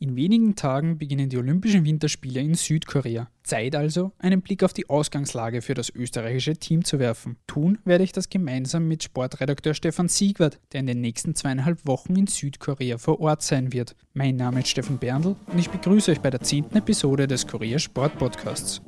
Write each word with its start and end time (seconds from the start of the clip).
In 0.00 0.14
wenigen 0.14 0.54
Tagen 0.54 0.96
beginnen 0.96 1.28
die 1.28 1.38
Olympischen 1.38 1.84
Winterspiele 1.84 2.40
in 2.40 2.54
Südkorea. 2.54 3.30
Zeit 3.42 3.74
also, 3.74 4.12
einen 4.20 4.42
Blick 4.42 4.62
auf 4.62 4.72
die 4.72 4.88
Ausgangslage 4.88 5.60
für 5.60 5.74
das 5.74 5.90
österreichische 5.90 6.56
Team 6.56 6.84
zu 6.84 7.00
werfen. 7.00 7.36
Tun 7.48 7.78
werde 7.84 8.04
ich 8.04 8.12
das 8.12 8.28
gemeinsam 8.28 8.86
mit 8.86 9.02
Sportredakteur 9.02 9.74
Stefan 9.74 10.06
Siegwart, 10.06 10.60
der 10.70 10.80
in 10.80 10.86
den 10.86 11.00
nächsten 11.00 11.34
zweieinhalb 11.34 11.84
Wochen 11.84 12.14
in 12.14 12.28
Südkorea 12.28 12.96
vor 12.98 13.20
Ort 13.20 13.42
sein 13.42 13.72
wird. 13.72 13.96
Mein 14.14 14.36
Name 14.36 14.60
ist 14.60 14.68
Steffen 14.68 14.98
Berndl 14.98 15.34
und 15.48 15.58
ich 15.58 15.68
begrüße 15.68 16.12
euch 16.12 16.20
bei 16.20 16.30
der 16.30 16.42
zehnten 16.42 16.76
Episode 16.76 17.26
des 17.26 17.44
Korea 17.44 17.80
Sport 17.80 18.16
Podcasts. 18.18 18.80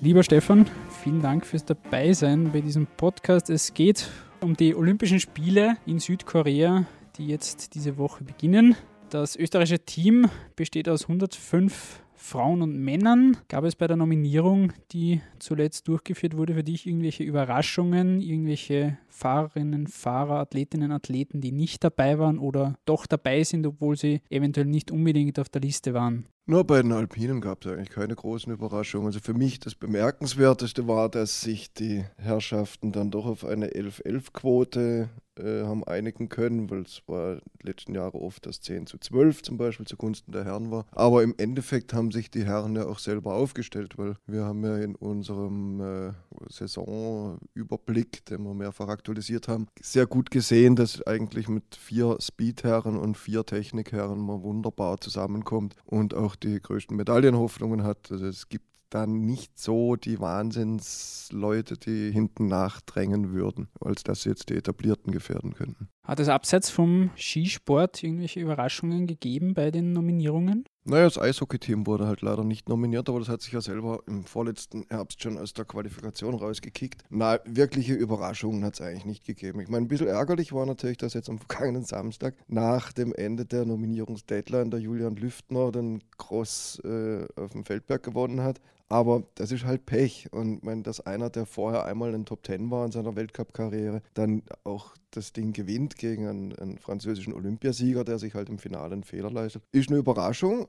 Lieber 0.00 0.22
Stefan, 0.22 0.70
vielen 1.02 1.20
Dank 1.20 1.44
fürs 1.44 1.64
Dabeisein 1.64 2.52
bei 2.52 2.60
diesem 2.60 2.86
Podcast. 2.86 3.50
Es 3.50 3.74
geht 3.74 4.08
um 4.40 4.56
die 4.56 4.74
Olympischen 4.74 5.20
Spiele 5.20 5.76
in 5.86 5.98
Südkorea, 5.98 6.86
die 7.16 7.26
jetzt 7.26 7.74
diese 7.74 7.98
Woche 7.98 8.24
beginnen. 8.24 8.76
Das 9.10 9.36
österreichische 9.36 9.84
Team 9.84 10.30
besteht 10.56 10.88
aus 10.88 11.02
105 11.02 12.02
Frauen 12.14 12.62
und 12.62 12.78
Männern. 12.78 13.38
Gab 13.48 13.64
es 13.64 13.76
bei 13.76 13.86
der 13.86 13.96
Nominierung, 13.96 14.72
die 14.92 15.20
zuletzt 15.38 15.88
durchgeführt 15.88 16.36
wurde, 16.36 16.54
für 16.54 16.62
dich 16.62 16.86
irgendwelche 16.86 17.24
Überraschungen, 17.24 18.20
irgendwelche 18.20 18.98
Fahrerinnen, 19.08 19.86
Fahrer, 19.86 20.38
Athletinnen, 20.38 20.92
Athleten, 20.92 21.40
die 21.40 21.50
nicht 21.50 21.82
dabei 21.82 22.18
waren 22.18 22.38
oder 22.38 22.78
doch 22.84 23.06
dabei 23.06 23.42
sind, 23.42 23.66
obwohl 23.66 23.96
sie 23.96 24.20
eventuell 24.30 24.66
nicht 24.66 24.90
unbedingt 24.90 25.38
auf 25.38 25.48
der 25.48 25.62
Liste 25.62 25.94
waren? 25.94 26.26
Nur 26.50 26.64
bei 26.64 26.82
den 26.82 26.90
Alpinen 26.90 27.40
gab 27.40 27.64
es 27.64 27.70
eigentlich 27.70 27.90
keine 27.90 28.16
großen 28.16 28.52
Überraschungen. 28.52 29.06
Also 29.06 29.20
für 29.20 29.34
mich 29.34 29.60
das 29.60 29.76
Bemerkenswerteste 29.76 30.88
war, 30.88 31.08
dass 31.08 31.42
sich 31.42 31.72
die 31.72 32.04
Herrschaften 32.16 32.90
dann 32.90 33.12
doch 33.12 33.26
auf 33.26 33.44
eine 33.44 33.68
11-11-Quote 33.68 35.10
äh, 35.40 35.66
haben 35.66 35.84
einigen 35.84 36.28
können, 36.28 36.70
weil 36.70 36.82
es 36.82 37.02
war 37.06 37.38
letzten 37.62 37.94
Jahre 37.94 38.20
oft 38.20 38.46
das 38.46 38.60
10 38.60 38.86
zu 38.86 38.98
12 38.98 39.42
zum 39.42 39.56
Beispiel 39.56 39.86
zugunsten 39.86 40.32
der 40.32 40.44
Herren 40.44 40.70
war. 40.70 40.86
Aber 40.92 41.22
im 41.22 41.34
Endeffekt 41.38 41.92
haben 41.92 42.10
sich 42.10 42.30
die 42.30 42.44
Herren 42.44 42.76
ja 42.76 42.86
auch 42.86 42.98
selber 42.98 43.34
aufgestellt, 43.34 43.98
weil 43.98 44.16
wir 44.26 44.44
haben 44.44 44.64
ja 44.64 44.78
in 44.78 44.94
unserem 44.94 45.80
äh, 45.80 46.12
Saisonüberblick, 46.48 48.24
den 48.26 48.42
wir 48.42 48.54
mehrfach 48.54 48.88
aktualisiert 48.88 49.48
haben, 49.48 49.66
sehr 49.80 50.06
gut 50.06 50.30
gesehen, 50.30 50.76
dass 50.76 51.02
eigentlich 51.06 51.48
mit 51.48 51.74
vier 51.74 52.16
Speedherren 52.20 52.96
und 52.96 53.16
vier 53.16 53.44
Technikherren 53.44 54.20
man 54.20 54.42
wunderbar 54.42 55.00
zusammenkommt 55.00 55.74
und 55.84 56.14
auch 56.14 56.36
die 56.36 56.60
größten 56.60 56.96
Medaillenhoffnungen 56.96 57.82
hat. 57.82 58.10
Also 58.10 58.26
es 58.26 58.48
gibt 58.48 58.69
dann 58.90 59.24
nicht 59.24 59.58
so 59.58 59.96
die 59.96 60.20
Wahnsinnsleute, 60.20 61.76
die 61.76 62.10
hinten 62.10 62.48
nachdrängen 62.48 63.32
würden, 63.32 63.68
als 63.80 64.02
dass 64.02 64.22
sie 64.22 64.30
jetzt 64.30 64.50
die 64.50 64.56
Etablierten 64.56 65.12
gefährden 65.12 65.54
könnten. 65.54 65.88
Hat 66.02 66.18
es 66.18 66.28
abseits 66.28 66.70
vom 66.70 67.10
Skisport 67.16 68.02
irgendwelche 68.02 68.40
Überraschungen 68.40 69.06
gegeben 69.06 69.54
bei 69.54 69.70
den 69.70 69.92
Nominierungen? 69.92 70.64
Naja, 70.82 71.04
das 71.04 71.18
Eishockey-Team 71.18 71.86
wurde 71.86 72.08
halt 72.08 72.22
leider 72.22 72.42
nicht 72.42 72.68
nominiert, 72.68 73.08
aber 73.08 73.20
das 73.20 73.28
hat 73.28 73.42
sich 73.42 73.52
ja 73.52 73.60
selber 73.60 74.00
im 74.08 74.24
vorletzten 74.24 74.86
Herbst 74.88 75.22
schon 75.22 75.38
aus 75.38 75.52
der 75.52 75.66
Qualifikation 75.66 76.34
rausgekickt. 76.34 77.04
Na, 77.10 77.38
wirkliche 77.44 77.94
Überraschungen 77.94 78.64
hat 78.64 78.74
es 78.74 78.80
eigentlich 78.80 79.04
nicht 79.04 79.24
gegeben. 79.24 79.60
Ich 79.60 79.68
meine, 79.68 79.84
ein 79.84 79.88
bisschen 79.88 80.08
ärgerlich 80.08 80.52
war 80.52 80.66
natürlich, 80.66 80.96
dass 80.96 81.14
jetzt 81.14 81.28
am 81.28 81.38
vergangenen 81.38 81.84
Samstag 81.84 82.34
nach 82.48 82.92
dem 82.92 83.12
Ende 83.14 83.44
der 83.44 83.66
Nominierungsdeadline 83.66 84.70
der 84.70 84.80
Julian 84.80 85.14
Lüftner 85.14 85.70
den 85.70 86.02
Cross 86.18 86.80
äh, 86.82 87.26
auf 87.36 87.52
dem 87.52 87.64
Feldberg 87.64 88.02
gewonnen 88.02 88.40
hat. 88.42 88.60
Aber 88.90 89.22
das 89.36 89.52
ist 89.52 89.64
halt 89.64 89.86
Pech. 89.86 90.28
Und 90.32 90.66
wenn 90.66 90.82
das 90.82 91.00
einer, 91.00 91.30
der 91.30 91.46
vorher 91.46 91.86
einmal 91.86 92.12
in 92.12 92.26
Top 92.26 92.42
Ten 92.42 92.70
war 92.72 92.84
in 92.84 92.92
seiner 92.92 93.14
Weltcup-Karriere, 93.14 94.02
dann 94.14 94.42
auch 94.64 94.94
das 95.12 95.32
Ding 95.32 95.52
gewinnt 95.52 95.96
gegen 95.96 96.26
einen, 96.26 96.52
einen, 96.56 96.78
französischen 96.78 97.32
Olympiasieger, 97.32 98.04
der 98.04 98.18
sich 98.18 98.34
halt 98.34 98.48
im 98.48 98.58
Finale 98.58 98.92
einen 98.92 99.04
Fehler 99.04 99.30
leistet, 99.30 99.62
ist 99.72 99.90
eine 99.90 99.98
Überraschung. 99.98 100.66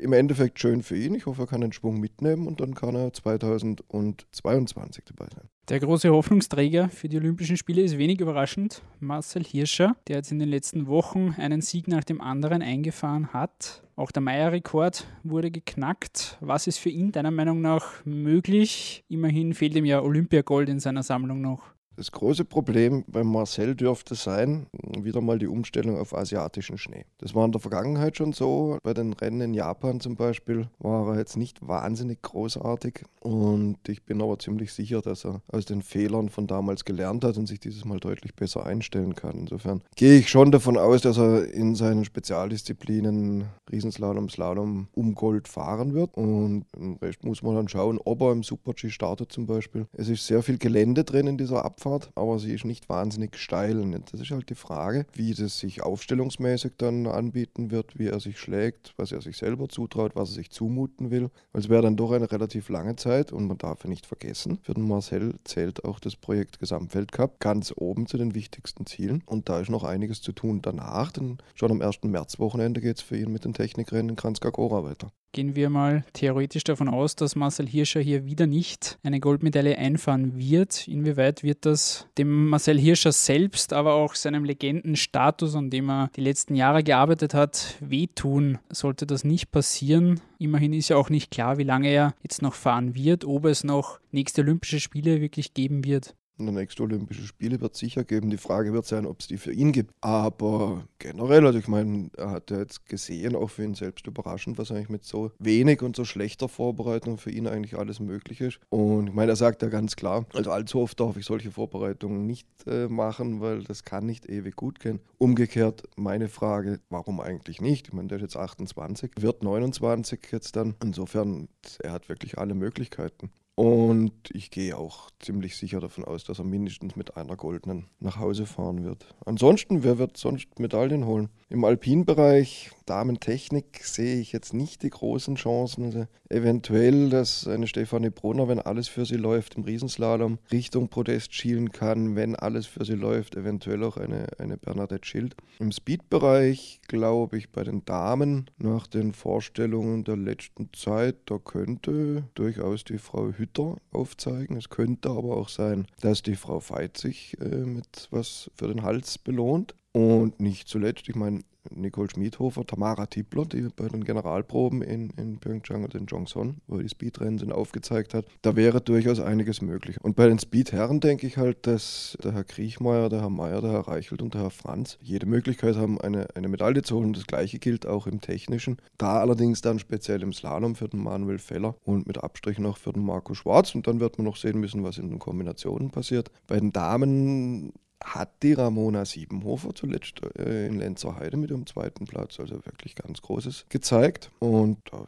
Im 0.00 0.14
Endeffekt 0.14 0.58
schön 0.58 0.82
für 0.82 0.96
ihn. 0.96 1.14
Ich 1.14 1.26
hoffe, 1.26 1.42
er 1.42 1.46
kann 1.46 1.60
den 1.60 1.72
Schwung 1.72 2.00
mitnehmen 2.00 2.46
und 2.46 2.60
dann 2.60 2.74
kann 2.74 2.94
er 2.94 3.12
2022 3.12 5.04
dabei 5.04 5.28
sein. 5.34 5.50
Der 5.70 5.78
große 5.78 6.10
Hoffnungsträger 6.10 6.88
für 6.88 7.08
die 7.08 7.16
Olympischen 7.16 7.56
Spiele 7.56 7.82
ist 7.82 7.96
wenig 7.96 8.20
überraschend 8.20 8.82
Marcel 8.98 9.44
Hirscher, 9.44 9.94
der 10.08 10.16
jetzt 10.16 10.32
in 10.32 10.40
den 10.40 10.48
letzten 10.48 10.88
Wochen 10.88 11.36
einen 11.38 11.60
Sieg 11.60 11.86
nach 11.86 12.02
dem 12.02 12.20
anderen 12.20 12.60
eingefahren 12.60 13.32
hat. 13.32 13.84
Auch 13.94 14.10
der 14.10 14.20
Meier-Rekord 14.20 15.06
wurde 15.22 15.52
geknackt. 15.52 16.38
Was 16.40 16.66
ist 16.66 16.78
für 16.78 16.88
ihn 16.88 17.12
deiner 17.12 17.30
Meinung 17.30 17.60
nach 17.60 18.04
möglich? 18.04 19.04
Immerhin 19.06 19.54
fehlt 19.54 19.76
ihm 19.76 19.84
ja 19.84 20.02
Olympiagold 20.02 20.68
in 20.68 20.80
seiner 20.80 21.04
Sammlung 21.04 21.40
noch. 21.40 21.62
Das 22.00 22.12
große 22.12 22.46
Problem 22.46 23.04
bei 23.08 23.22
Marcel 23.22 23.74
dürfte 23.74 24.14
sein, 24.14 24.68
wieder 24.72 25.20
mal 25.20 25.38
die 25.38 25.48
Umstellung 25.48 25.98
auf 25.98 26.16
asiatischen 26.16 26.78
Schnee. 26.78 27.04
Das 27.18 27.34
war 27.34 27.44
in 27.44 27.52
der 27.52 27.60
Vergangenheit 27.60 28.16
schon 28.16 28.32
so. 28.32 28.78
Bei 28.82 28.94
den 28.94 29.12
Rennen 29.12 29.42
in 29.42 29.52
Japan 29.52 30.00
zum 30.00 30.16
Beispiel 30.16 30.70
war 30.78 31.08
er 31.08 31.18
jetzt 31.18 31.36
nicht 31.36 31.58
wahnsinnig 31.60 32.22
großartig. 32.22 33.04
Und 33.20 33.86
ich 33.86 34.02
bin 34.06 34.22
aber 34.22 34.38
ziemlich 34.38 34.72
sicher, 34.72 35.02
dass 35.02 35.26
er 35.26 35.42
aus 35.52 35.66
den 35.66 35.82
Fehlern 35.82 36.30
von 36.30 36.46
damals 36.46 36.86
gelernt 36.86 37.22
hat 37.22 37.36
und 37.36 37.46
sich 37.46 37.60
dieses 37.60 37.84
Mal 37.84 38.00
deutlich 38.00 38.34
besser 38.34 38.64
einstellen 38.64 39.14
kann. 39.14 39.40
Insofern 39.40 39.82
gehe 39.94 40.20
ich 40.20 40.30
schon 40.30 40.52
davon 40.52 40.78
aus, 40.78 41.02
dass 41.02 41.18
er 41.18 41.52
in 41.52 41.74
seinen 41.74 42.06
Spezialdisziplinen 42.06 43.44
Riesenslalom, 43.70 44.30
Slalom 44.30 44.88
um 44.94 45.14
Gold 45.14 45.48
fahren 45.48 45.92
wird. 45.92 46.16
Und 46.16 46.64
im 46.74 46.94
Rest 46.94 47.24
muss 47.24 47.42
man 47.42 47.56
dann 47.56 47.68
schauen, 47.68 48.00
ob 48.02 48.22
er 48.22 48.32
im 48.32 48.42
Super-G 48.42 48.88
startet 48.88 49.30
zum 49.30 49.44
Beispiel. 49.44 49.86
Es 49.92 50.08
ist 50.08 50.26
sehr 50.26 50.42
viel 50.42 50.56
Gelände 50.56 51.04
drin 51.04 51.26
in 51.26 51.36
dieser 51.36 51.62
Abfahrt. 51.62 51.89
Abfahrt, 51.90 52.12
aber 52.14 52.38
sie 52.38 52.52
ist 52.52 52.64
nicht 52.64 52.88
wahnsinnig 52.88 53.36
steil. 53.36 53.78
Und 53.80 54.12
das 54.12 54.20
ist 54.20 54.30
halt 54.30 54.48
die 54.50 54.54
Frage, 54.54 55.06
wie 55.12 55.34
das 55.34 55.58
sich 55.58 55.82
aufstellungsmäßig 55.82 56.72
dann 56.78 57.06
anbieten 57.06 57.70
wird, 57.70 57.98
wie 57.98 58.06
er 58.06 58.20
sich 58.20 58.38
schlägt, 58.38 58.94
was 58.96 59.12
er 59.12 59.20
sich 59.20 59.36
selber 59.36 59.68
zutraut, 59.68 60.16
was 60.16 60.30
er 60.30 60.34
sich 60.36 60.50
zumuten 60.50 61.10
will. 61.10 61.30
Weil 61.52 61.62
es 61.62 61.68
wäre 61.68 61.82
dann 61.82 61.96
doch 61.96 62.12
eine 62.12 62.30
relativ 62.30 62.68
lange 62.68 62.96
Zeit 62.96 63.32
und 63.32 63.46
man 63.46 63.58
darf 63.58 63.84
ja 63.84 63.90
nicht 63.90 64.06
vergessen, 64.06 64.58
für 64.62 64.74
den 64.74 64.86
Marcel 64.86 65.34
zählt 65.44 65.84
auch 65.84 66.00
das 66.00 66.16
Projekt 66.16 66.58
Gesamtweltcup 66.58 67.40
ganz 67.40 67.72
oben 67.76 68.06
zu 68.06 68.16
den 68.16 68.34
wichtigsten 68.34 68.86
Zielen. 68.86 69.22
Und 69.26 69.48
da 69.48 69.60
ist 69.60 69.70
noch 69.70 69.84
einiges 69.84 70.22
zu 70.22 70.32
tun 70.32 70.62
danach, 70.62 71.12
denn 71.12 71.38
schon 71.54 71.70
am 71.70 71.82
1. 71.82 72.02
März-Wochenende 72.04 72.80
geht 72.80 72.98
es 72.98 73.02
für 73.02 73.16
ihn 73.16 73.32
mit 73.32 73.44
den 73.44 73.54
Technikrennen 73.54 74.10
in 74.10 74.16
Kranzkagora 74.16 74.84
weiter. 74.84 75.12
Gehen 75.32 75.54
wir 75.54 75.70
mal 75.70 76.04
theoretisch 76.12 76.64
davon 76.64 76.88
aus, 76.88 77.14
dass 77.14 77.36
Marcel 77.36 77.68
Hirscher 77.68 78.00
hier 78.00 78.24
wieder 78.24 78.48
nicht 78.48 78.98
eine 79.04 79.20
Goldmedaille 79.20 79.78
einfahren 79.78 80.36
wird. 80.36 80.88
Inwieweit 80.88 81.44
wird 81.44 81.66
das 81.66 82.08
dem 82.18 82.48
Marcel 82.48 82.80
Hirscher 82.80 83.12
selbst, 83.12 83.72
aber 83.72 83.94
auch 83.94 84.16
seinem 84.16 84.44
Legendenstatus, 84.44 85.54
an 85.54 85.70
dem 85.70 85.88
er 85.88 86.10
die 86.16 86.22
letzten 86.22 86.56
Jahre 86.56 86.82
gearbeitet 86.82 87.32
hat, 87.32 87.76
wehtun? 87.78 88.58
Sollte 88.70 89.06
das 89.06 89.22
nicht 89.22 89.52
passieren? 89.52 90.20
Immerhin 90.38 90.72
ist 90.72 90.88
ja 90.88 90.96
auch 90.96 91.10
nicht 91.10 91.30
klar, 91.30 91.58
wie 91.58 91.64
lange 91.64 91.88
er 91.88 92.14
jetzt 92.24 92.42
noch 92.42 92.54
fahren 92.54 92.96
wird, 92.96 93.24
ob 93.24 93.44
es 93.44 93.62
noch 93.62 94.00
nächste 94.10 94.40
Olympische 94.40 94.80
Spiele 94.80 95.20
wirklich 95.20 95.54
geben 95.54 95.84
wird. 95.84 96.16
Und 96.48 96.54
nächste 96.54 96.82
Olympische 96.82 97.22
Spiele 97.22 97.60
wird 97.60 97.74
es 97.74 97.80
sicher 97.80 98.04
geben. 98.04 98.30
Die 98.30 98.36
Frage 98.36 98.72
wird 98.72 98.86
sein, 98.86 99.06
ob 99.06 99.20
es 99.20 99.26
die 99.26 99.36
für 99.36 99.52
ihn 99.52 99.72
gibt. 99.72 99.94
Aber 100.00 100.84
generell, 100.98 101.46
also 101.46 101.58
ich 101.58 101.68
meine, 101.68 102.10
er 102.16 102.30
hat 102.30 102.50
ja 102.50 102.58
jetzt 102.58 102.86
gesehen, 102.86 103.36
auch 103.36 103.50
für 103.50 103.64
ihn 103.64 103.74
selbst 103.74 104.06
überraschend, 104.06 104.58
was 104.58 104.70
eigentlich 104.70 104.88
mit 104.88 105.04
so 105.04 105.32
wenig 105.38 105.82
und 105.82 105.96
so 105.96 106.04
schlechter 106.04 106.48
Vorbereitung 106.48 107.18
für 107.18 107.30
ihn 107.30 107.46
eigentlich 107.46 107.76
alles 107.76 108.00
möglich 108.00 108.40
ist. 108.40 108.60
Und 108.68 109.08
ich 109.08 109.14
meine, 109.14 109.32
er 109.32 109.36
sagt 109.36 109.62
ja 109.62 109.68
ganz 109.68 109.96
klar, 109.96 110.26
also 110.34 110.50
allzu 110.50 110.80
oft 110.80 110.98
darf 110.98 111.16
ich 111.16 111.24
solche 111.24 111.50
Vorbereitungen 111.50 112.26
nicht 112.26 112.48
äh, 112.66 112.88
machen, 112.88 113.40
weil 113.40 113.62
das 113.64 113.84
kann 113.84 114.06
nicht 114.06 114.28
ewig 114.28 114.56
gut 114.56 114.80
gehen. 114.80 115.00
Umgekehrt 115.18 115.82
meine 115.96 116.28
Frage, 116.28 116.80
warum 116.88 117.20
eigentlich 117.20 117.60
nicht? 117.60 117.88
Ich 117.88 117.92
meine, 117.92 118.08
der 118.08 118.16
ist 118.16 118.22
jetzt 118.22 118.36
28, 118.36 119.12
wird 119.18 119.42
29 119.42 120.20
jetzt 120.32 120.56
dann. 120.56 120.74
Insofern, 120.82 121.48
er 121.80 121.92
hat 121.92 122.08
wirklich 122.08 122.38
alle 122.38 122.54
Möglichkeiten. 122.54 123.30
Und 123.60 124.14
ich 124.32 124.50
gehe 124.50 124.74
auch 124.74 125.10
ziemlich 125.18 125.54
sicher 125.54 125.80
davon 125.80 126.06
aus, 126.06 126.24
dass 126.24 126.38
er 126.38 126.46
mindestens 126.46 126.96
mit 126.96 127.18
einer 127.18 127.36
goldenen 127.36 127.90
nach 127.98 128.18
Hause 128.18 128.46
fahren 128.46 128.84
wird. 128.84 129.14
Ansonsten, 129.26 129.84
wer 129.84 129.98
wird 129.98 130.16
sonst 130.16 130.58
Medaillen 130.58 131.04
holen? 131.04 131.28
Im 131.50 131.66
Alpinbereich, 131.66 132.70
Damentechnik, 132.90 133.84
sehe 133.84 134.20
ich 134.20 134.32
jetzt 134.32 134.52
nicht 134.52 134.82
die 134.82 134.90
großen 134.90 135.36
Chancen. 135.36 135.84
Also 135.84 136.06
eventuell, 136.28 137.08
dass 137.08 137.46
eine 137.46 137.68
Stefanie 137.68 138.10
Brunner, 138.10 138.48
wenn 138.48 138.58
alles 138.58 138.88
für 138.88 139.06
sie 139.06 139.14
läuft, 139.14 139.54
im 139.54 139.62
Riesenslalom 139.62 140.38
Richtung 140.50 140.88
Podest 140.88 141.32
schielen 141.32 141.70
kann, 141.70 142.16
wenn 142.16 142.34
alles 142.34 142.66
für 142.66 142.84
sie 142.84 142.96
läuft, 142.96 143.36
eventuell 143.36 143.84
auch 143.84 143.96
eine, 143.96 144.26
eine 144.40 144.56
Bernadette 144.56 145.06
Schild. 145.06 145.36
Im 145.60 145.70
Speedbereich 145.70 146.80
glaube 146.88 147.38
ich 147.38 147.50
bei 147.50 147.62
den 147.62 147.84
Damen 147.84 148.50
nach 148.58 148.88
den 148.88 149.12
Vorstellungen 149.12 150.02
der 150.02 150.16
letzten 150.16 150.70
Zeit, 150.72 151.14
da 151.26 151.38
könnte 151.38 152.24
durchaus 152.34 152.82
die 152.82 152.98
Frau 152.98 153.30
Hütter 153.30 153.76
aufzeigen. 153.92 154.56
Es 154.56 154.68
könnte 154.68 155.10
aber 155.10 155.36
auch 155.36 155.48
sein, 155.48 155.86
dass 156.00 156.22
die 156.22 156.34
Frau 156.34 156.60
Veit 156.60 156.96
sich 156.96 157.36
äh, 157.40 157.44
mit 157.44 158.08
was 158.10 158.50
für 158.56 158.66
den 158.66 158.82
Hals 158.82 159.16
belohnt. 159.16 159.76
Und 159.92 160.38
nicht 160.38 160.68
zuletzt, 160.68 161.08
ich 161.08 161.16
meine, 161.16 161.40
Nicole 161.70 162.08
Schmiedhofer, 162.10 162.64
Tamara 162.66 163.06
Tippler, 163.06 163.44
die 163.46 163.68
bei 163.74 163.88
den 163.88 164.04
Generalproben 164.04 164.82
in, 164.82 165.10
in 165.10 165.38
Pyeongchang 165.38 165.84
und 165.84 165.94
in 165.94 166.06
Jongson, 166.06 166.56
wo 166.66 166.78
die 166.78 166.88
Speedrennen 166.88 167.38
sind, 167.38 167.52
aufgezeigt 167.52 168.14
hat, 168.14 168.26
da 168.42 168.56
wäre 168.56 168.80
durchaus 168.80 169.20
einiges 169.20 169.62
möglich. 169.62 169.96
Und 170.02 170.16
bei 170.16 170.28
den 170.28 170.38
Speedherren 170.38 171.00
denke 171.00 171.26
ich 171.26 171.36
halt, 171.36 171.66
dass 171.66 172.16
der 172.22 172.32
Herr 172.32 172.44
Kriechmeier, 172.44 173.08
der 173.08 173.22
Herr 173.22 173.30
Meier, 173.30 173.60
der 173.60 173.72
Herr 173.72 173.88
Reichelt 173.88 174.22
und 174.22 174.34
der 174.34 174.42
Herr 174.42 174.50
Franz 174.50 174.98
jede 175.00 175.26
Möglichkeit 175.26 175.76
haben, 175.76 176.00
eine, 176.00 176.28
eine 176.34 176.48
Medaille 176.48 176.82
zu 176.82 176.96
holen. 176.96 177.12
Das 177.12 177.26
gleiche 177.26 177.58
gilt 177.58 177.86
auch 177.86 178.06
im 178.06 178.20
Technischen. 178.20 178.78
Da 178.98 179.20
allerdings 179.20 179.60
dann 179.60 179.78
speziell 179.78 180.22
im 180.22 180.32
Slalom 180.32 180.74
für 180.74 180.88
den 180.88 181.02
Manuel 181.02 181.38
Feller 181.38 181.76
und 181.84 182.06
mit 182.06 182.18
Abstrich 182.18 182.58
noch 182.58 182.78
für 182.78 182.92
den 182.92 183.04
Marco 183.04 183.34
Schwarz. 183.34 183.74
Und 183.74 183.86
dann 183.86 184.00
wird 184.00 184.18
man 184.18 184.24
noch 184.24 184.36
sehen 184.36 184.60
müssen, 184.60 184.84
was 184.84 184.98
in 184.98 185.08
den 185.08 185.18
Kombinationen 185.18 185.90
passiert. 185.90 186.30
Bei 186.46 186.58
den 186.58 186.72
Damen 186.72 187.72
hat 188.02 188.30
die 188.42 188.54
Ramona 188.54 189.04
Siebenhofer 189.04 189.74
zuletzt 189.74 190.20
äh, 190.38 190.66
in 190.66 190.78
Lenzerheide 190.78 191.36
mit 191.36 191.50
dem 191.50 191.66
zweiten 191.66 192.06
Platz, 192.06 192.40
also 192.40 192.54
wirklich 192.64 192.94
ganz 192.94 193.20
Großes 193.20 193.66
gezeigt. 193.68 194.30
Und 194.38 194.78
da 194.90 195.06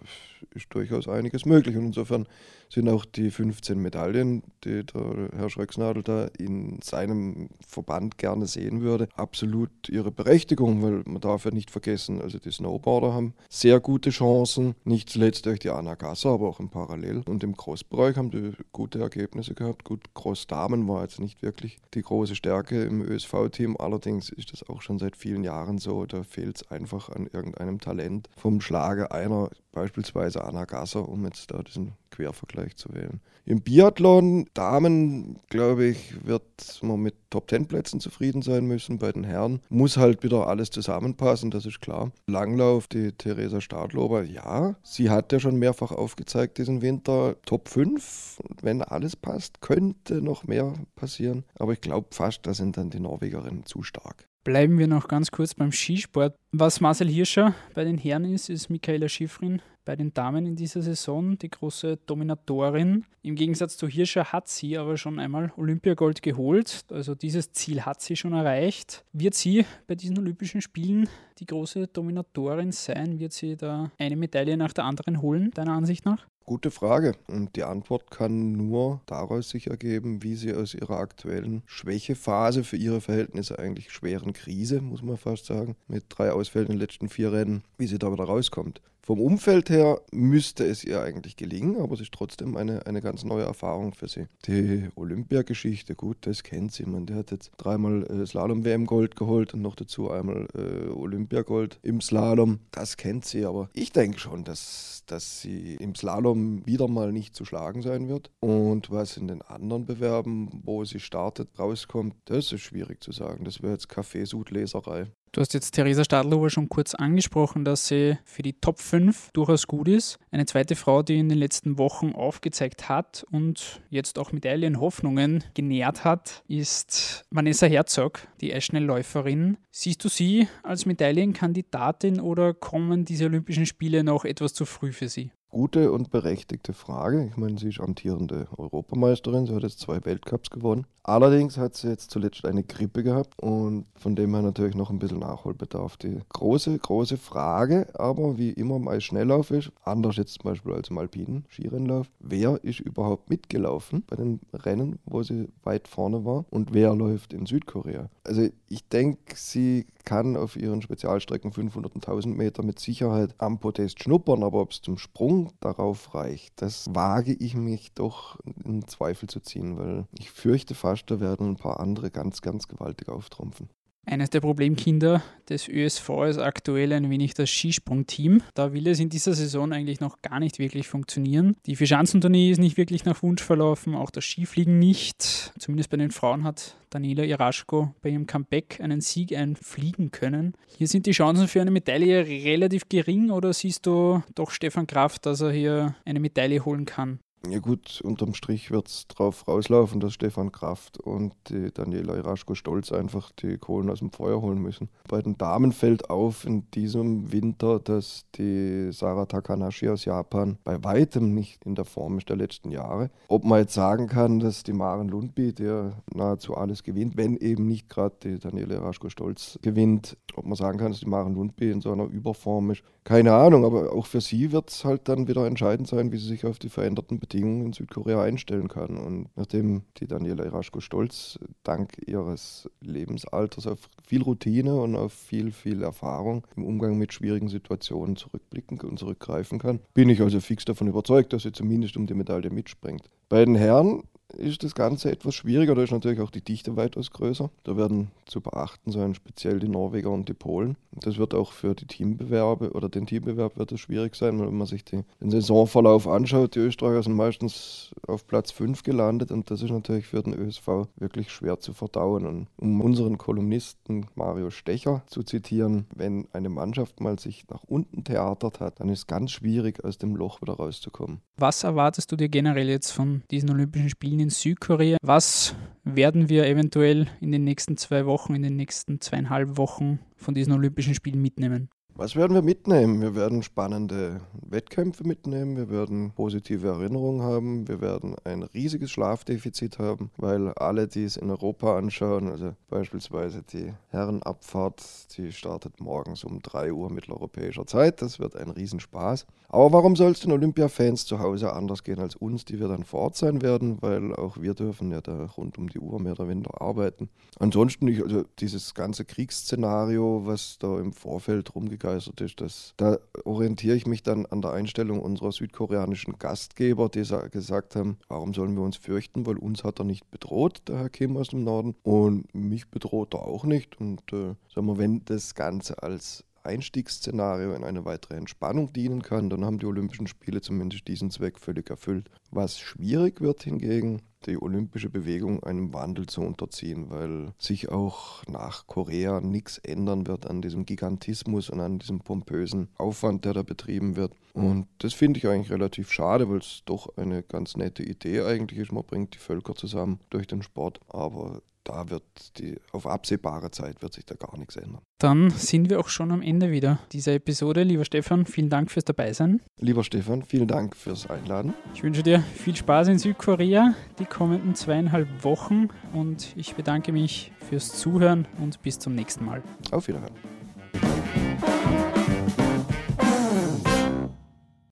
ist 0.54 0.66
durchaus 0.70 1.08
einiges 1.08 1.46
möglich. 1.46 1.76
Und 1.76 1.86
insofern 1.86 2.26
sind 2.72 2.88
auch 2.88 3.04
die 3.04 3.30
15 3.30 3.78
Medaillen, 3.78 4.42
die 4.64 4.84
der 4.84 5.28
Herr 5.36 5.50
Schröcksnadel 5.50 6.02
da 6.02 6.26
in 6.38 6.80
seinem 6.82 7.50
Verband 7.66 8.16
gerne 8.16 8.46
sehen 8.46 8.80
würde, 8.80 9.08
absolut 9.14 9.70
ihre 9.88 10.10
Berechtigung, 10.10 10.82
weil 10.82 11.02
man 11.04 11.20
darf 11.20 11.44
ja 11.44 11.50
nicht 11.50 11.70
vergessen, 11.70 12.22
also 12.22 12.38
die 12.38 12.50
Snowboarder 12.50 13.12
haben 13.12 13.34
sehr 13.50 13.78
gute 13.78 14.10
Chancen, 14.10 14.74
nicht 14.84 15.10
zuletzt 15.10 15.44
durch 15.44 15.58
die 15.58 15.68
Anna 15.68 15.96
Gasser, 15.96 16.30
aber 16.30 16.48
auch 16.48 16.60
im 16.60 16.70
Parallel. 16.70 17.22
Und 17.26 17.44
im 17.44 17.56
Crossbereich 17.56 18.16
haben 18.16 18.30
die 18.30 18.52
gute 18.72 19.00
Ergebnisse 19.00 19.54
gehabt. 19.54 19.84
Gut, 19.84 20.14
Cross-Damen 20.14 20.88
war 20.88 21.02
jetzt 21.02 21.20
nicht 21.20 21.42
wirklich 21.42 21.78
die 21.92 22.02
große 22.02 22.34
Stärke 22.34 22.81
im 22.84 23.02
ÖSV-Team, 23.02 23.76
allerdings 23.76 24.28
ist 24.28 24.52
das 24.52 24.68
auch 24.68 24.82
schon 24.82 24.98
seit 24.98 25.16
vielen 25.16 25.44
Jahren 25.44 25.78
so, 25.78 26.06
da 26.06 26.22
fehlt 26.22 26.56
es 26.56 26.70
einfach 26.70 27.08
an 27.08 27.28
irgendeinem 27.32 27.80
Talent. 27.80 28.28
Vom 28.36 28.60
Schlage 28.60 29.10
einer, 29.12 29.50
beispielsweise 29.72 30.44
Anna 30.44 30.64
Gasser, 30.64 31.08
um 31.08 31.24
jetzt 31.24 31.50
da 31.50 31.62
diesen 31.62 31.92
Quervergleich 32.10 32.76
zu 32.76 32.92
wählen. 32.94 33.20
Im 33.44 33.62
Biathlon, 33.62 34.46
Damen, 34.54 35.40
glaube 35.48 35.86
ich, 35.86 36.24
wird 36.24 36.44
man 36.82 37.00
mit 37.00 37.14
Top 37.30 37.50
10 37.50 37.66
Plätzen 37.66 37.98
zufrieden 37.98 38.42
sein 38.42 38.66
müssen. 38.66 38.98
Bei 38.98 39.10
den 39.10 39.24
Herren 39.24 39.60
muss 39.68 39.96
halt 39.96 40.22
wieder 40.22 40.46
alles 40.46 40.70
zusammenpassen, 40.70 41.50
das 41.50 41.66
ist 41.66 41.80
klar. 41.80 42.12
Langlauf, 42.28 42.86
die 42.86 43.12
Theresa 43.12 43.60
Stadlober, 43.60 44.22
ja, 44.22 44.76
sie 44.84 45.10
hat 45.10 45.32
ja 45.32 45.40
schon 45.40 45.58
mehrfach 45.58 45.90
aufgezeigt 45.90 46.58
diesen 46.58 46.82
Winter. 46.82 47.36
Top 47.44 47.68
5, 47.68 48.40
wenn 48.60 48.82
alles 48.82 49.16
passt, 49.16 49.60
könnte 49.60 50.22
noch 50.22 50.44
mehr 50.44 50.74
passieren. 50.94 51.44
Aber 51.58 51.72
ich 51.72 51.80
glaube 51.80 52.08
fast, 52.12 52.46
da 52.46 52.54
sind 52.54 52.76
dann 52.76 52.90
die 52.90 53.00
Norwegerinnen 53.00 53.66
zu 53.66 53.82
stark. 53.82 54.28
Bleiben 54.44 54.78
wir 54.78 54.88
noch 54.88 55.06
ganz 55.06 55.30
kurz 55.30 55.54
beim 55.54 55.70
Skisport. 55.70 56.36
Was 56.54 56.82
Marcel 56.82 57.08
Hirscher 57.08 57.54
bei 57.72 57.82
den 57.82 57.96
Herren 57.96 58.26
ist, 58.26 58.50
ist 58.50 58.68
Michaela 58.68 59.08
Schifrin 59.08 59.62
bei 59.86 59.96
den 59.96 60.12
Damen 60.12 60.44
in 60.44 60.54
dieser 60.54 60.82
Saison, 60.82 61.38
die 61.38 61.48
große 61.48 61.96
Dominatorin. 62.04 63.06
Im 63.22 63.36
Gegensatz 63.36 63.78
zu 63.78 63.88
Hirscher 63.88 64.32
hat 64.32 64.48
sie 64.48 64.76
aber 64.76 64.98
schon 64.98 65.18
einmal 65.18 65.50
Olympiagold 65.56 66.20
geholt. 66.20 66.84
Also 66.90 67.14
dieses 67.14 67.52
Ziel 67.52 67.86
hat 67.86 68.02
sie 68.02 68.16
schon 68.16 68.34
erreicht. 68.34 69.02
Wird 69.14 69.32
sie 69.32 69.64
bei 69.86 69.94
diesen 69.94 70.18
Olympischen 70.18 70.60
Spielen 70.60 71.08
die 71.38 71.46
große 71.46 71.86
Dominatorin 71.86 72.70
sein? 72.70 73.18
Wird 73.18 73.32
sie 73.32 73.56
da 73.56 73.90
eine 73.98 74.16
Medaille 74.16 74.58
nach 74.58 74.74
der 74.74 74.84
anderen 74.84 75.22
holen, 75.22 75.52
deiner 75.52 75.72
Ansicht 75.72 76.04
nach? 76.04 76.26
Gute 76.44 76.72
Frage. 76.72 77.14
Und 77.28 77.54
die 77.54 77.62
Antwort 77.62 78.10
kann 78.10 78.52
nur 78.52 79.00
daraus 79.06 79.48
sich 79.48 79.68
ergeben, 79.68 80.22
wie 80.24 80.34
sie 80.34 80.52
aus 80.52 80.74
ihrer 80.74 80.98
aktuellen 80.98 81.62
Schwächephase 81.66 82.64
für 82.64 82.76
ihre 82.76 83.00
Verhältnisse 83.00 83.58
eigentlich 83.58 83.92
schweren 83.92 84.32
Krise, 84.32 84.80
muss 84.80 85.02
man 85.02 85.16
fast 85.16 85.46
sagen, 85.46 85.76
mit 85.86 86.04
drei 86.08 86.32
Ausfällen 86.42 86.66
in 86.66 86.72
den 86.72 86.80
letzten 86.80 87.08
vier 87.08 87.32
Rennen, 87.32 87.62
wie 87.78 87.86
sie 87.86 88.00
da 88.00 88.12
wieder 88.12 88.24
rauskommt. 88.24 88.80
Vom 89.04 89.20
Umfeld 89.20 89.68
her 89.68 90.00
müsste 90.12 90.64
es 90.64 90.84
ihr 90.84 91.02
eigentlich 91.02 91.34
gelingen, 91.34 91.80
aber 91.80 91.94
es 91.94 92.00
ist 92.00 92.12
trotzdem 92.12 92.56
eine, 92.56 92.86
eine 92.86 93.00
ganz 93.00 93.24
neue 93.24 93.42
Erfahrung 93.42 93.94
für 93.94 94.06
sie. 94.06 94.28
Die 94.46 94.90
Olympiageschichte, 94.94 95.96
gut, 95.96 96.18
das 96.20 96.44
kennt 96.44 96.72
sie. 96.72 96.86
Man, 96.86 97.06
der 97.06 97.16
hat 97.16 97.32
jetzt 97.32 97.50
dreimal 97.56 98.04
äh, 98.04 98.24
Slalom-WM-Gold 98.24 99.16
geholt 99.16 99.54
und 99.54 99.62
noch 99.62 99.74
dazu 99.74 100.08
einmal 100.08 100.46
äh, 100.54 100.88
Olympiagold 100.90 101.80
im 101.82 102.00
Slalom. 102.00 102.60
Das 102.70 102.96
kennt 102.96 103.24
sie, 103.24 103.44
aber 103.44 103.70
ich 103.72 103.90
denke 103.90 104.20
schon, 104.20 104.44
dass, 104.44 105.02
dass 105.06 105.40
sie 105.40 105.74
im 105.80 105.96
Slalom 105.96 106.64
wieder 106.64 106.86
mal 106.86 107.10
nicht 107.10 107.34
zu 107.34 107.44
schlagen 107.44 107.82
sein 107.82 108.08
wird. 108.08 108.30
Und 108.38 108.92
was 108.92 109.16
in 109.16 109.26
den 109.26 109.42
anderen 109.42 109.84
Bewerben, 109.84 110.62
wo 110.62 110.84
sie 110.84 111.00
startet, 111.00 111.58
rauskommt, 111.58 112.14
das 112.26 112.52
ist 112.52 112.60
schwierig 112.60 113.02
zu 113.02 113.10
sagen. 113.10 113.44
Das 113.44 113.62
wäre 113.62 113.72
jetzt 113.72 113.88
Kaffeesudleserei. 113.88 115.08
Du 115.34 115.40
hast 115.40 115.54
jetzt 115.54 115.70
Theresa 115.70 116.04
Stadlober 116.04 116.50
schon 116.50 116.68
kurz 116.68 116.94
angesprochen, 116.94 117.64
dass 117.64 117.88
sie 117.88 118.18
für 118.26 118.42
die 118.42 118.52
Top 118.52 118.78
5 118.92 119.30
durchaus 119.32 119.66
gut 119.66 119.88
ist. 119.88 120.18
Eine 120.30 120.44
zweite 120.44 120.76
Frau, 120.76 121.02
die 121.02 121.18
in 121.18 121.30
den 121.30 121.38
letzten 121.38 121.78
Wochen 121.78 122.12
aufgezeigt 122.12 122.90
hat 122.90 123.24
und 123.30 123.80
jetzt 123.88 124.18
auch 124.18 124.32
Medaillenhoffnungen 124.32 125.44
genährt 125.54 126.04
hat, 126.04 126.44
ist 126.46 127.24
Vanessa 127.30 127.66
Herzog, 127.66 128.28
die 128.42 128.52
Eisschnellläuferin. 128.52 129.56
Siehst 129.70 130.04
du 130.04 130.10
sie 130.10 130.46
als 130.62 130.84
Medaillenkandidatin 130.84 132.20
oder 132.20 132.52
kommen 132.52 133.06
diese 133.06 133.24
Olympischen 133.24 133.64
Spiele 133.64 134.04
noch 134.04 134.26
etwas 134.26 134.52
zu 134.52 134.66
früh 134.66 134.92
für 134.92 135.08
sie? 135.08 135.30
Gute 135.52 135.92
und 135.92 136.10
berechtigte 136.10 136.72
Frage. 136.72 137.26
Ich 137.30 137.36
meine, 137.36 137.58
sie 137.58 137.68
ist 137.68 137.78
amtierende 137.78 138.48
Europameisterin, 138.56 139.44
sie 139.44 139.54
hat 139.54 139.62
jetzt 139.62 139.80
zwei 139.80 140.02
Weltcups 140.02 140.48
gewonnen. 140.48 140.86
Allerdings 141.04 141.58
hat 141.58 141.74
sie 141.74 141.88
jetzt 141.88 142.10
zuletzt 142.10 142.46
eine 142.46 142.62
Grippe 142.62 143.02
gehabt 143.02 143.34
und 143.42 143.86
von 143.96 144.14
dem 144.16 144.32
her 144.32 144.42
natürlich 144.42 144.76
noch 144.76 144.88
ein 144.88 145.00
bisschen 145.00 145.18
Nachholbedarf. 145.18 145.96
Die 145.96 146.20
große, 146.28 146.78
große 146.78 147.18
Frage, 147.18 147.88
aber 147.94 148.38
wie 148.38 148.50
immer 148.50 148.76
im 148.76 148.88
Eisschnelllauf 148.88 149.50
ist, 149.50 149.72
anders 149.84 150.16
jetzt 150.16 150.34
zum 150.34 150.44
Beispiel 150.44 150.72
als 150.72 150.88
im 150.88 150.98
alpinen 150.98 151.44
Skirennlauf, 151.50 152.06
wer 152.20 152.62
ist 152.62 152.80
überhaupt 152.80 153.28
mitgelaufen 153.28 154.04
bei 154.08 154.16
den 154.16 154.40
Rennen, 154.54 155.00
wo 155.04 155.22
sie 155.22 155.48
weit 155.64 155.88
vorne 155.88 156.24
war 156.24 156.44
und 156.50 156.72
wer 156.72 156.94
läuft 156.94 157.32
in 157.32 157.44
Südkorea? 157.44 158.08
Also 158.22 158.48
ich 158.68 158.88
denke, 158.88 159.34
sie 159.34 159.86
kann 160.04 160.36
auf 160.36 160.56
ihren 160.56 160.82
Spezialstrecken 160.82 161.52
500 161.52 161.94
und 161.94 162.06
1000 162.06 162.36
Meter 162.36 162.62
mit 162.62 162.78
Sicherheit 162.78 163.34
am 163.38 163.58
Podest 163.58 164.02
schnuppern, 164.02 164.42
aber 164.44 164.60
ob 164.60 164.70
es 164.70 164.80
zum 164.80 164.98
Sprung 164.98 165.41
darauf 165.60 166.14
reicht, 166.14 166.60
das 166.62 166.94
wage 166.94 167.32
ich 167.32 167.54
mich 167.54 167.92
doch 167.92 168.38
in 168.64 168.86
Zweifel 168.86 169.28
zu 169.28 169.40
ziehen, 169.40 169.78
weil 169.78 170.06
ich 170.18 170.30
fürchte 170.30 170.74
fast, 170.74 171.10
da 171.10 171.20
werden 171.20 171.50
ein 171.50 171.56
paar 171.56 171.80
andere 171.80 172.10
ganz, 172.10 172.40
ganz 172.42 172.68
gewaltig 172.68 173.08
auftrumpfen. 173.08 173.68
Eines 174.04 174.30
der 174.30 174.40
Problemkinder 174.40 175.22
des 175.48 175.68
ÖSV 175.68 176.08
ist 176.28 176.38
aktuell 176.38 176.92
ein 176.92 177.08
wenig 177.08 177.34
das 177.34 177.48
Skisprungteam. 177.50 178.42
Da 178.54 178.72
will 178.72 178.88
es 178.88 178.98
in 178.98 179.10
dieser 179.10 179.32
Saison 179.32 179.72
eigentlich 179.72 180.00
noch 180.00 180.22
gar 180.22 180.40
nicht 180.40 180.58
wirklich 180.58 180.88
funktionieren. 180.88 181.56
Die 181.66 181.76
Vierschanzentournee 181.76 182.50
ist 182.50 182.58
nicht 182.58 182.76
wirklich 182.76 183.04
nach 183.04 183.22
Wunsch 183.22 183.42
verlaufen, 183.42 183.94
auch 183.94 184.10
das 184.10 184.24
Skifliegen 184.24 184.80
nicht. 184.80 185.52
Zumindest 185.58 185.90
bei 185.90 185.98
den 185.98 186.10
Frauen 186.10 186.42
hat 186.42 186.76
Daniela 186.90 187.24
Iraschko 187.24 187.94
bei 188.02 188.10
ihrem 188.10 188.26
Comeback 188.26 188.80
einen 188.80 189.00
Sieg 189.00 189.36
einfliegen 189.36 190.10
können. 190.10 190.54
Hier 190.76 190.88
sind 190.88 191.06
die 191.06 191.12
Chancen 191.12 191.46
für 191.46 191.60
eine 191.60 191.70
Medaille 191.70 192.26
relativ 192.26 192.88
gering 192.88 193.30
oder 193.30 193.52
siehst 193.52 193.86
du 193.86 194.22
doch 194.34 194.50
Stefan 194.50 194.88
Kraft, 194.88 195.26
dass 195.26 195.40
er 195.40 195.52
hier 195.52 195.94
eine 196.04 196.18
Medaille 196.18 196.64
holen 196.64 196.86
kann? 196.86 197.20
Ja 197.48 197.58
gut, 197.58 198.00
unterm 198.04 198.34
Strich 198.34 198.70
wird 198.70 198.86
es 198.86 199.08
drauf 199.08 199.48
rauslaufen, 199.48 199.98
dass 199.98 200.12
Stefan 200.12 200.52
Kraft 200.52 200.98
und 200.98 201.34
die 201.48 201.72
Daniela 201.74 202.16
Iraschko 202.16 202.54
Stolz 202.54 202.92
einfach 202.92 203.32
die 203.32 203.58
Kohlen 203.58 203.90
aus 203.90 203.98
dem 203.98 204.12
Feuer 204.12 204.40
holen 204.40 204.58
müssen. 204.58 204.88
Bei 205.08 205.20
den 205.20 205.36
Damen 205.38 205.72
fällt 205.72 206.08
auf 206.08 206.44
in 206.44 206.70
diesem 206.70 207.32
Winter, 207.32 207.80
dass 207.80 208.26
die 208.36 208.92
Sarah 208.92 209.26
Takanashi 209.26 209.88
aus 209.88 210.04
Japan 210.04 210.56
bei 210.62 210.82
weitem 210.84 211.34
nicht 211.34 211.66
in 211.66 211.74
der 211.74 211.84
Form 211.84 212.18
ist 212.18 212.28
der 212.28 212.36
letzten 212.36 212.70
Jahre. 212.70 213.10
Ob 213.26 213.44
man 213.44 213.58
jetzt 213.58 213.74
sagen 213.74 214.06
kann, 214.06 214.38
dass 214.38 214.62
die 214.62 214.72
Maren 214.72 215.08
Lundby, 215.08 215.52
der 215.52 215.94
nahezu 216.14 216.56
alles 216.56 216.84
gewinnt, 216.84 217.16
wenn 217.16 217.36
eben 217.36 217.66
nicht 217.66 217.88
gerade 217.88 218.14
die 218.22 218.38
Daniela 218.38 218.76
Iraschko 218.76 219.08
Stolz 219.08 219.58
gewinnt, 219.62 220.16
ob 220.36 220.46
man 220.46 220.54
sagen 220.54 220.78
kann, 220.78 220.92
dass 220.92 221.00
die 221.00 221.08
Maren 221.08 221.34
Lundby 221.34 221.72
in 221.72 221.80
so 221.80 221.90
einer 221.90 222.04
Überform 222.04 222.70
ist, 222.70 222.84
keine 223.04 223.32
Ahnung, 223.32 223.64
aber 223.64 223.92
auch 223.92 224.06
für 224.06 224.20
sie 224.20 224.52
wird 224.52 224.70
es 224.70 224.84
halt 224.84 225.08
dann 225.08 225.26
wieder 225.26 225.44
entscheidend 225.44 225.88
sein, 225.88 226.12
wie 226.12 226.18
sie 226.18 226.28
sich 226.28 226.46
auf 226.46 226.60
die 226.60 226.68
veränderten 226.68 227.18
Bedingungen 227.18 227.31
in 227.40 227.72
Südkorea 227.72 228.22
einstellen 228.22 228.68
kann. 228.68 228.96
Und 228.96 229.28
nachdem 229.36 229.82
die 229.98 230.06
Daniela 230.06 230.44
Iraschko 230.44 230.80
Stolz 230.80 231.38
dank 231.62 231.92
ihres 232.06 232.68
Lebensalters 232.80 233.66
auf 233.66 233.88
viel 234.06 234.22
Routine 234.22 234.80
und 234.80 234.96
auf 234.96 235.12
viel, 235.12 235.52
viel 235.52 235.82
Erfahrung 235.82 236.46
im 236.56 236.64
Umgang 236.64 236.98
mit 236.98 237.12
schwierigen 237.12 237.48
Situationen 237.48 238.16
zurückblicken 238.16 238.80
und 238.80 238.98
zurückgreifen 238.98 239.58
kann, 239.58 239.80
bin 239.94 240.08
ich 240.08 240.20
also 240.20 240.40
fix 240.40 240.64
davon 240.64 240.88
überzeugt, 240.88 241.32
dass 241.32 241.42
sie 241.42 241.52
zumindest 241.52 241.96
um 241.96 242.06
die 242.06 242.14
Medaille 242.14 242.50
mitspringt. 242.50 243.08
Bei 243.28 243.44
den 243.44 243.54
Herren 243.54 244.02
ist 244.36 244.62
das 244.62 244.74
Ganze 244.74 245.10
etwas 245.10 245.34
schwieriger. 245.34 245.74
Da 245.74 245.82
ist 245.82 245.92
natürlich 245.92 246.20
auch 246.20 246.30
die 246.30 246.44
Dichte 246.44 246.76
weitaus 246.76 247.10
größer. 247.10 247.50
Da 247.64 247.76
werden 247.76 248.10
zu 248.26 248.40
beachten 248.40 248.90
sein 248.90 249.14
speziell 249.14 249.58
die 249.60 249.68
Norweger 249.68 250.10
und 250.10 250.28
die 250.28 250.34
Polen. 250.34 250.76
Das 250.92 251.18
wird 251.18 251.34
auch 251.34 251.52
für 251.52 251.74
die 251.74 251.86
Teambewerbe 251.86 252.72
oder 252.72 252.88
den 252.88 253.06
Teambewerb 253.06 253.58
wird 253.58 253.72
es 253.72 253.80
schwierig 253.80 254.14
sein, 254.14 254.40
wenn 254.40 254.56
man 254.56 254.66
sich 254.66 254.84
die, 254.84 255.04
den 255.20 255.30
Saisonverlauf 255.30 256.06
anschaut. 256.06 256.54
Die 256.54 256.60
Österreicher 256.60 257.02
sind 257.02 257.14
meistens 257.14 257.94
auf 258.06 258.26
Platz 258.26 258.50
5 258.50 258.82
gelandet 258.82 259.30
und 259.30 259.50
das 259.50 259.62
ist 259.62 259.70
natürlich 259.70 260.06
für 260.06 260.22
den 260.22 260.34
ÖSV 260.34 260.86
wirklich 260.96 261.30
schwer 261.30 261.58
zu 261.60 261.72
verdauen. 261.72 262.26
Und 262.26 262.46
um 262.56 262.80
unseren 262.80 263.18
Kolumnisten 263.18 264.06
Mario 264.14 264.50
Stecher 264.50 265.02
zu 265.06 265.22
zitieren, 265.22 265.86
wenn 265.94 266.28
eine 266.32 266.48
Mannschaft 266.48 267.00
mal 267.00 267.18
sich 267.18 267.44
nach 267.48 267.64
unten 267.64 268.04
theatert 268.04 268.60
hat, 268.60 268.80
dann 268.80 268.88
ist 268.88 269.00
es 269.00 269.06
ganz 269.06 269.30
schwierig, 269.30 269.84
aus 269.84 269.98
dem 269.98 270.16
Loch 270.16 270.42
wieder 270.42 270.54
rauszukommen. 270.54 271.20
Was 271.36 271.64
erwartest 271.64 272.12
du 272.12 272.16
dir 272.16 272.28
generell 272.28 272.68
jetzt 272.68 272.90
von 272.90 273.22
diesen 273.30 273.50
Olympischen 273.50 273.90
Spielen 273.90 274.20
in 274.22 274.30
Südkorea? 274.30 274.96
Was 275.02 275.54
werden 275.84 276.28
wir 276.28 276.46
eventuell 276.46 277.08
in 277.20 277.32
den 277.32 277.44
nächsten 277.44 277.76
zwei 277.76 278.06
Wochen, 278.06 278.34
in 278.34 278.42
den 278.42 278.56
nächsten 278.56 279.00
zweieinhalb 279.00 279.56
Wochen 279.58 279.98
von 280.16 280.34
diesen 280.34 280.52
Olympischen 280.52 280.94
Spielen 280.94 281.20
mitnehmen? 281.20 281.68
Was 281.94 282.16
werden 282.16 282.32
wir 282.32 282.42
mitnehmen? 282.42 283.02
Wir 283.02 283.14
werden 283.14 283.42
spannende 283.42 284.22
Wettkämpfe 284.32 285.06
mitnehmen, 285.06 285.58
wir 285.58 285.68
werden 285.68 286.12
positive 286.12 286.66
Erinnerungen 286.68 287.20
haben, 287.20 287.68
wir 287.68 287.82
werden 287.82 288.16
ein 288.24 288.42
riesiges 288.42 288.90
Schlafdefizit 288.90 289.78
haben, 289.78 290.10
weil 290.16 290.48
alle, 290.54 290.88
die 290.88 291.04
es 291.04 291.18
in 291.18 291.30
Europa 291.30 291.76
anschauen, 291.76 292.28
also 292.28 292.54
beispielsweise 292.70 293.42
die 293.42 293.74
Herrenabfahrt, 293.90 294.82
die 295.16 295.32
startet 295.32 295.80
morgens 295.80 296.24
um 296.24 296.40
3 296.40 296.72
Uhr 296.72 296.90
mitteleuropäischer 296.90 297.66
Zeit, 297.66 298.00
das 298.00 298.18
wird 298.18 298.36
ein 298.36 298.50
Riesenspaß. 298.50 299.26
Aber 299.50 299.70
warum 299.72 299.94
soll 299.94 300.12
es 300.12 300.20
den 300.20 300.32
Olympia-Fans 300.32 301.04
zu 301.04 301.18
Hause 301.18 301.52
anders 301.52 301.84
gehen 301.84 301.98
als 301.98 302.16
uns, 302.16 302.46
die 302.46 302.58
wir 302.58 302.68
dann 302.68 302.84
vor 302.84 303.00
Ort 303.00 303.16
sein 303.16 303.42
werden, 303.42 303.82
weil 303.82 304.14
auch 304.16 304.40
wir 304.40 304.54
dürfen 304.54 304.90
ja 304.90 305.02
da 305.02 305.26
rund 305.36 305.58
um 305.58 305.68
die 305.68 305.78
Uhr 305.78 306.00
mehr 306.00 306.12
oder 306.12 306.26
weniger 306.26 306.62
arbeiten. 306.62 307.10
Ansonsten, 307.38 307.86
ich, 307.86 308.02
also 308.02 308.24
dieses 308.38 308.72
ganze 308.72 309.04
Kriegsszenario, 309.04 310.22
was 310.24 310.56
da 310.58 310.80
im 310.80 310.94
Vorfeld 310.94 311.54
rumgegeistert 311.82 312.20
ist, 312.20 312.40
das, 312.40 312.74
da 312.76 312.98
orientiere 313.24 313.76
ich 313.76 313.86
mich 313.86 314.02
dann 314.02 314.26
an 314.26 314.42
der 314.42 314.52
Einstellung 314.52 315.00
unserer 315.00 315.32
südkoreanischen 315.32 316.18
Gastgeber, 316.18 316.88
die 316.88 317.02
gesagt 317.30 317.76
haben, 317.76 317.98
warum 318.08 318.34
sollen 318.34 318.54
wir 318.54 318.62
uns 318.62 318.76
fürchten, 318.76 319.26
weil 319.26 319.36
uns 319.36 319.64
hat 319.64 319.80
er 319.80 319.84
nicht 319.84 320.10
bedroht, 320.10 320.62
der 320.68 320.78
Herr 320.78 320.90
Kim 320.90 321.16
aus 321.16 321.28
dem 321.28 321.44
Norden, 321.44 321.74
und 321.82 322.32
mich 322.34 322.68
bedroht 322.68 323.14
er 323.14 323.26
auch 323.26 323.44
nicht. 323.44 323.80
Und 323.80 324.00
äh, 324.12 324.34
sagen 324.52 324.66
wir, 324.66 324.78
wenn 324.78 325.04
das 325.04 325.34
Ganze 325.34 325.82
als 325.82 326.24
Einstiegsszenario 326.44 327.54
in 327.54 327.64
eine 327.64 327.84
weitere 327.84 328.16
Entspannung 328.16 328.72
dienen 328.72 329.02
kann, 329.02 329.30
dann 329.30 329.44
haben 329.44 329.58
die 329.58 329.66
Olympischen 329.66 330.06
Spiele 330.06 330.40
zumindest 330.40 330.88
diesen 330.88 331.10
Zweck 331.10 331.38
völlig 331.38 331.70
erfüllt. 331.70 332.10
Was 332.30 332.58
schwierig 332.58 333.20
wird 333.20 333.42
hingegen, 333.42 334.02
die 334.26 334.40
olympische 334.40 334.88
Bewegung 334.88 335.42
einem 335.42 335.74
Wandel 335.74 336.06
zu 336.06 336.22
unterziehen, 336.22 336.90
weil 336.90 337.32
sich 337.38 337.70
auch 337.70 338.24
nach 338.26 338.66
Korea 338.66 339.20
nichts 339.20 339.58
ändern 339.58 340.06
wird 340.06 340.26
an 340.26 340.42
diesem 340.42 340.64
Gigantismus 340.64 341.50
und 341.50 341.60
an 341.60 341.78
diesem 341.78 342.00
pompösen 342.00 342.68
Aufwand, 342.76 343.24
der 343.24 343.34
da 343.34 343.42
betrieben 343.42 343.96
wird. 343.96 344.14
Und 344.32 344.66
das 344.78 344.94
finde 344.94 345.18
ich 345.18 345.26
eigentlich 345.26 345.50
relativ 345.50 345.90
schade, 345.90 346.28
weil 346.28 346.38
es 346.38 346.62
doch 346.64 346.96
eine 346.96 347.22
ganz 347.22 347.56
nette 347.56 347.82
Idee 347.82 348.22
eigentlich 348.22 348.60
ist. 348.60 348.72
Man 348.72 348.84
bringt 348.84 349.14
die 349.14 349.18
Völker 349.18 349.54
zusammen 349.54 350.00
durch 350.10 350.26
den 350.26 350.42
Sport, 350.42 350.80
aber 350.88 351.42
da 351.64 351.90
wird 351.90 352.02
die, 352.38 352.56
auf 352.72 352.86
absehbare 352.86 353.50
Zeit 353.50 353.82
wird 353.82 353.92
sich 353.92 354.04
da 354.04 354.14
gar 354.14 354.38
nichts 354.38 354.56
ändern. 354.56 354.82
Dann 354.98 355.30
sind 355.30 355.70
wir 355.70 355.80
auch 355.80 355.88
schon 355.88 356.10
am 356.10 356.22
Ende 356.22 356.50
wieder 356.50 356.78
dieser 356.92 357.14
Episode. 357.14 357.62
Lieber 357.62 357.84
Stefan, 357.84 358.26
vielen 358.26 358.50
Dank 358.50 358.70
fürs 358.70 358.84
Dabeisein. 358.84 359.40
Lieber 359.58 359.84
Stefan, 359.84 360.22
vielen 360.22 360.48
Dank 360.48 360.76
fürs 360.76 361.08
Einladen. 361.08 361.54
Ich 361.74 361.82
wünsche 361.82 362.02
dir 362.02 362.20
viel 362.20 362.56
Spaß 362.56 362.88
in 362.88 362.98
Südkorea 362.98 363.74
die 363.98 364.04
kommenden 364.04 364.54
zweieinhalb 364.54 365.24
Wochen 365.24 365.68
und 365.92 366.34
ich 366.36 366.54
bedanke 366.54 366.92
mich 366.92 367.32
fürs 367.48 367.72
Zuhören 367.78 368.26
und 368.40 368.62
bis 368.62 368.78
zum 368.78 368.94
nächsten 368.94 369.24
Mal. 369.24 369.42
Auf 369.70 369.88
Wiederhören. 369.88 370.14